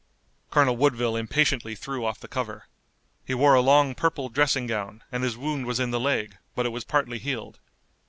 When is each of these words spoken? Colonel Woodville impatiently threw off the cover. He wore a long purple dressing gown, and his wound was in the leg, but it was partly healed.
Colonel 0.49 0.77
Woodville 0.77 1.15
impatiently 1.15 1.75
threw 1.75 2.03
off 2.03 2.19
the 2.19 2.27
cover. 2.27 2.65
He 3.23 3.35
wore 3.35 3.53
a 3.53 3.61
long 3.61 3.93
purple 3.93 4.29
dressing 4.29 4.65
gown, 4.65 5.03
and 5.11 5.23
his 5.23 5.37
wound 5.37 5.67
was 5.67 5.79
in 5.79 5.91
the 5.91 5.99
leg, 5.99 6.39
but 6.55 6.65
it 6.65 6.69
was 6.69 6.83
partly 6.83 7.19
healed. 7.19 7.59